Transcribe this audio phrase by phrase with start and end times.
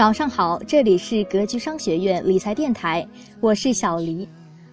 [0.00, 3.06] 早上好，这里是格局商学院理财电台，
[3.38, 4.26] 我是小黎。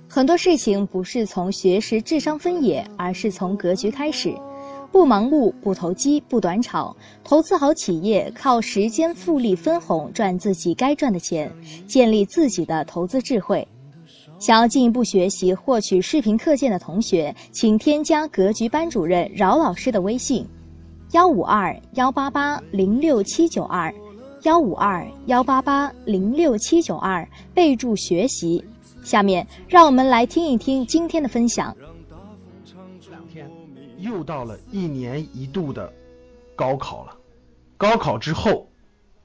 [0.08, 4.34] 很多事情不是从学识、智商分野，而是从格局开始。
[4.90, 6.96] 不盲目，不投机，不短炒，
[7.26, 11.52] 投资好企业，靠时间复利分红赚自己该赚的钱，
[11.86, 13.68] 建立自己的投资智慧。
[14.40, 20.48] 想要进一步学习获取视频课件的同学，请添加格局班主任饶老师的微信：
[21.12, 23.94] 幺五二幺八八零六七九二，
[24.44, 28.64] 幺五二幺八八零六七九二，备注学习。
[29.04, 31.76] 下面让我们来听一听今天的分享。
[33.10, 33.50] 两天
[33.98, 35.92] 又到了一年一度的
[36.56, 37.18] 高考了，
[37.78, 38.70] 高考之后，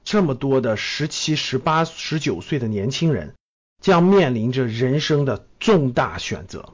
[0.03, 3.33] 这么多的十七、十八、十九岁的年轻人
[3.81, 6.69] 将面临着人生的重大选择。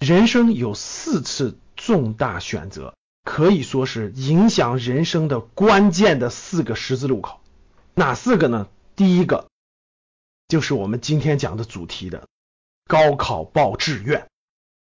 [0.00, 2.94] 人生有四次重大选择，
[3.24, 7.38] 可以说是影响人生的关键的四个十字路口。
[7.98, 8.68] 哪四个呢？
[8.94, 9.48] 第一个
[10.48, 12.28] 就是我们今天讲的主题的。
[12.86, 14.28] 高考报志愿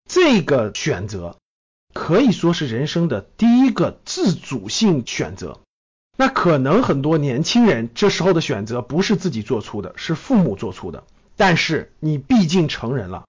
[0.05, 1.39] 这个选择
[1.93, 5.61] 可以说是人生的第一个自主性选择。
[6.17, 11.05] 那可能很多年轻人这时候的选择不是自己做出的，是父母做出的。
[11.37, 13.27] 但是你毕竟成人了，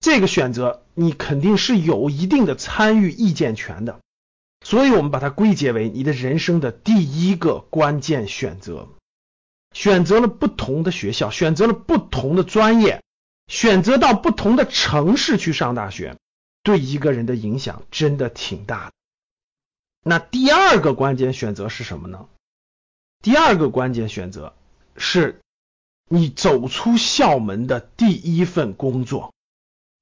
[0.00, 4.00] 这个选择你肯定是有一定的参与意见权的。
[4.64, 8.88] 所以我们把它归结为你的人生的第一个关键选择。
[9.72, 13.02] 选择了不同的学校，选择了不同的专业。
[13.46, 16.18] 选择到不同的城市去上大学，
[16.62, 18.92] 对一个人的影响真的挺大的。
[20.04, 22.26] 那第二个关键选择是什么呢？
[23.22, 24.52] 第二个关键选择
[24.96, 25.40] 是
[26.08, 29.32] 你走出校门的第一份工作。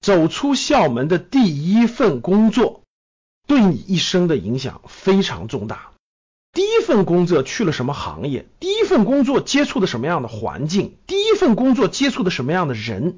[0.01, 2.83] 走出校门的第一份工作，
[3.47, 5.93] 对你一生的影响非常重大。
[6.57, 8.47] 第一份工作去了什么行业？
[8.61, 10.97] 第一份工作接触的什么样的环境？
[11.07, 13.17] 第一份工作接触的什么样的人？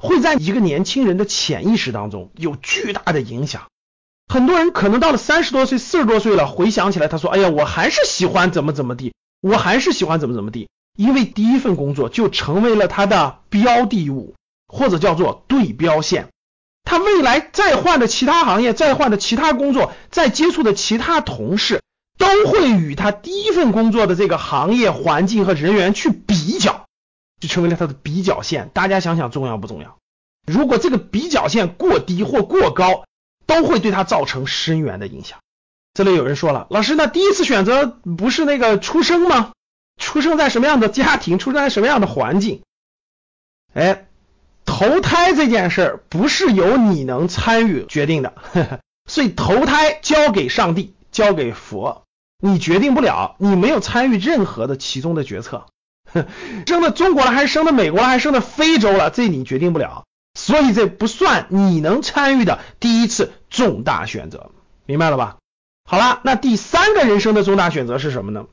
[0.00, 3.64] 会在一个年轻人的潜意识当中有巨大的影响。
[4.32, 9.12] 很多人可能到了三十多岁、四十多岁了，回想起来，他说：“哎呀，我还是喜欢怎么怎么地，
[9.42, 14.34] 我还是喜欢怎么怎么地。”因为第一份工作就成为了他的标的物，
[14.66, 16.28] 或者叫做对标线。
[16.84, 21.82] 他未来再换的其他行业、再换的其他工作、再接触的其他同事，
[22.18, 26.84] 都会与他第一份工作的这个行业环境和人员去比较。
[27.40, 29.96] 就成为了他的比较线，大家想想重要不重要？
[30.44, 33.04] 如果这个比较线过低或过高，
[33.46, 35.38] 都会对他造成深远的影响。
[35.94, 39.52] 这里有人说了，老师，那第一次选择不是那个出生吗？
[40.00, 42.62] 出生在什么样的家庭，出生在什么样的环境？
[43.72, 44.08] 哎，
[44.64, 48.34] 投胎这件事儿不是由你能参与决定的，
[49.06, 52.04] 所以投胎交给上帝，交给佛，
[52.40, 55.66] 你决定不了，你没有参与任何的其中的决策。
[56.66, 60.04] 生到中国了还是生到美国了还是生到非洲了，这你决定不了，
[60.34, 64.50] 所以这不算你能参与的第一次重大选择，
[64.86, 65.36] 明白了吧？
[65.84, 68.46] 好了，那第三个人生的重大选择是什么呢？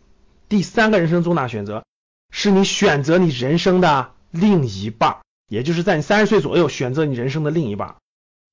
[0.50, 1.86] 第三个人生重大选择
[2.32, 5.18] 是你选择你人生的另一半，
[5.48, 7.96] 也就是在你三十岁左右选择你人生的另一半，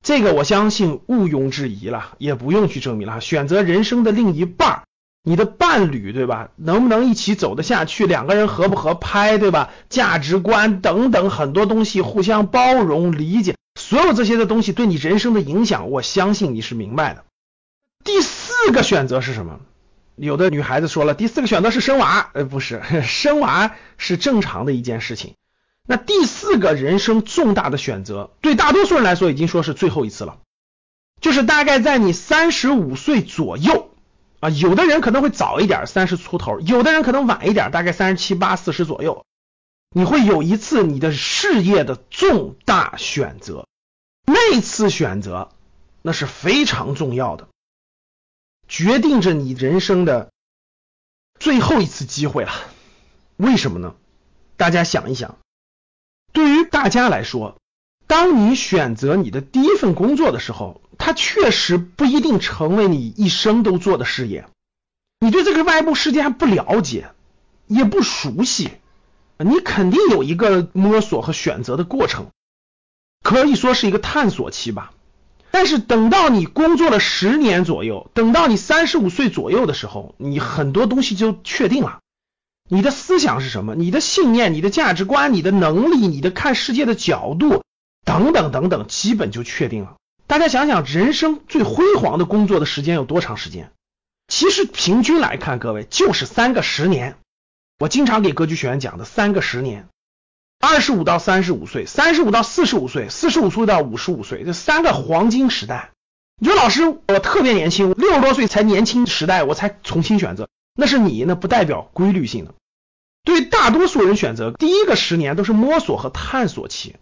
[0.05, 4.83] 这个我相信毋庸置疑了，也不用去证明了，选择人生的另一半。
[5.25, 6.51] 你的伴侣对吧？
[6.57, 8.07] 能不能一起走得下去？
[8.07, 9.71] 两个人合不合拍对吧？
[9.89, 17.25] 价值观等等很多东西互相包容理解，所有这些的东西对你人生的影响，我相信你是明白的。
[18.05, 19.61] 第四个选择是什么？
[20.17, 25.35] 有的女孩子说了，第四个选择是生娃，呃，不是， 生娃是正常的一件事情。
[25.87, 30.39] 那第四个人生重大的选择，对大多数人来说已经说是最后一次了，
[31.21, 33.92] 就是大概在你三十五岁左右。
[34.43, 39.25] 啊，有的人可能会早一点，三十出头；有的人可能晚一点，大概三十七八、四十左右。
[39.95, 43.69] 你会有一次你的事业的重大选择，
[44.27, 45.53] 那次选择
[46.03, 47.47] 那是非常重要的，
[48.67, 50.33] 决定着你人生的
[51.39, 52.51] 最后一次机会了。
[53.37, 53.95] 为什么呢？
[54.57, 55.39] 大家想一想，
[56.33, 57.62] 对于大家来说。
[58.13, 64.45] 当你选择你的第一份工作的时候，它确实不一定成为你一生都做的事业。
[65.19, 67.13] 你对这个外部世界还不了解，
[67.69, 68.73] 也不熟悉，
[69.39, 72.27] 你肯定有一个摸索和选择的过程，
[73.23, 74.93] 可以说是一个探索期吧。
[75.51, 82.01] 但是等到你工作了十年左右，等到你三十五岁左右的时候，你很多东西就确定了。
[82.69, 83.75] 你的思想是什么？
[83.75, 87.63] 你的信念、你的价值观、你的能力、你的看世界的角度。
[88.05, 89.97] 等等等等，基本就确定了。
[90.27, 93.71] 大家想想，人生最辉煌的工作的时间有多长时间？
[94.29, 97.17] 其实平均来看，各位就是三个十年。
[97.79, 99.89] 我经常给格局学员讲的三个十年：
[100.61, 105.91] 二十五到三十五岁，三十五到四十五岁，四十五岁到五十五岁，这三个黄金时代。
[106.41, 112.55] 你说老师，我特别年轻，六十多岁才年轻时代，我才重新选择，那是你，那不代表规律性的。
[113.25, 116.97] 对大多数人选择，第一个十年都是摸索和探索期。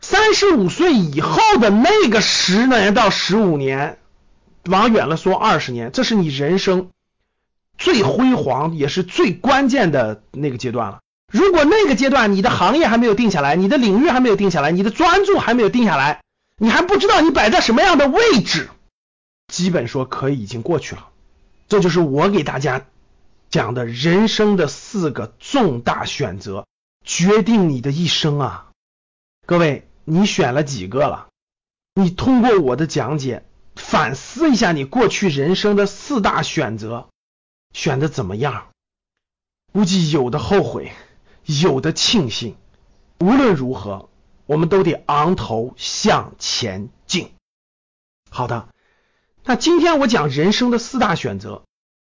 [0.00, 3.98] 三十五岁以后的那个十年到十五年，
[4.64, 6.90] 往远了说二十年，这是你人生
[7.76, 11.00] 最辉煌也是最关键的那个阶段了。
[11.32, 16.22] 如果那个阶段你的行业还没有定下来，你的领域还没有定下来，你的专注还没有定下来，
[16.56, 18.68] 你还不知道你摆在什么样的位置，
[19.48, 21.08] 基本说可以已经过去了。
[21.68, 22.84] 这就是我给大家。
[23.50, 26.66] 讲的人生的四个重大选择，
[27.02, 28.66] 决定你的一生啊！
[29.46, 31.28] 各位，你选了几个了？
[31.94, 33.44] 你通过我的讲解
[33.76, 37.10] 反思一下你过去人生的四大选择，
[37.74, 38.68] 选的怎么样？
[39.72, 40.92] 估计有的后悔，
[41.44, 42.56] 有的庆幸。
[43.20, 44.08] 无论如何，
[44.46, 47.32] 我们都得昂头向前进。
[48.30, 48.68] 好的，
[49.44, 51.64] 那今天我讲人生的四大选择。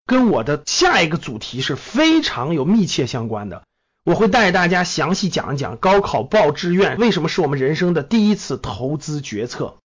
[0.06, 3.68] 跟我的下一个主题是非常有密切相关的，
[4.06, 9.76] 我会带大家详细讲一讲高考报志愿为什么是我们人生的第一次投资决策，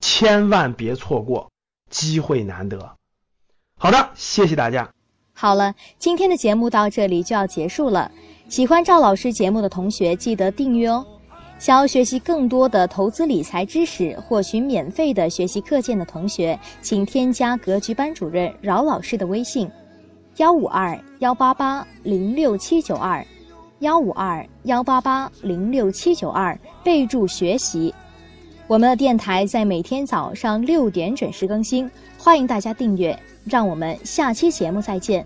[0.00, 1.50] 千万别错过，
[1.90, 2.96] 机会难得。
[3.78, 4.88] 好的，谢谢大家。
[5.34, 8.10] 好了，今天的节目到这里就要结束了，
[8.48, 11.04] 喜欢赵老师节目的同学记得订阅哦。
[11.58, 19.70] 想要学习更多的投资理财知识，获取免费的学习课件的同学，请添加格局班主任饶老师的微信：
[20.36, 23.26] 幺五二幺八八零六七九二，
[23.80, 27.94] 幺五二幺八八零六七九二，备注学习。
[28.66, 33.18] 我们的电台在每天早上六点准时更新，欢迎大家订阅。
[33.44, 35.24] 让我们下期节目再见。